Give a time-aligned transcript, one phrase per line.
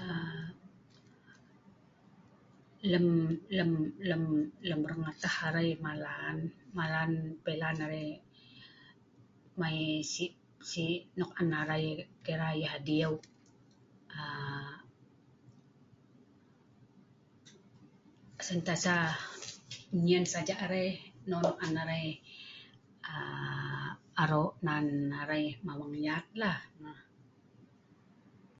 [0.00, 0.42] Aa..
[2.90, 3.06] lem
[3.56, 3.70] lem
[4.08, 4.24] lem
[4.68, 6.36] lem long atah arei malan,
[6.78, 7.10] malan
[7.44, 8.08] pelan arei
[9.60, 9.80] mei
[10.12, 10.32] sik
[10.70, 11.86] sik nok on arei
[12.24, 13.12] kira yeh adieu
[14.18, 14.70] aa..
[18.48, 18.94] sentiasa
[19.96, 20.90] enyen saja arei
[21.28, 22.08] non nok an arei
[23.12, 23.88] aa..
[24.22, 24.86] arok nan
[25.22, 27.00] arei mawang yat lah nonah